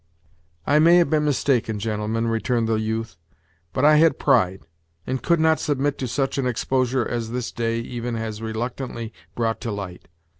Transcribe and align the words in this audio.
"I 0.65 0.79
may 0.79 0.95
have 0.95 1.11
been 1.11 1.25
mistaken, 1.25 1.77
gentlemen," 1.77 2.27
returned 2.27 2.67
the 2.67 2.73
youth, 2.73 3.17
"but 3.71 3.85
I 3.85 3.97
had 3.97 4.17
pride, 4.17 4.63
and 5.05 5.21
could 5.21 5.39
not 5.39 5.59
submit 5.59 5.99
to 5.99 6.07
such 6.07 6.39
an 6.39 6.47
exposure 6.47 7.07
as 7.07 7.29
this 7.29 7.51
day 7.51 7.77
even 7.81 8.15
has 8.15 8.41
reluctantly 8.41 9.13
brought 9.35 9.61
to 9.61 9.69
light. 9.71 10.07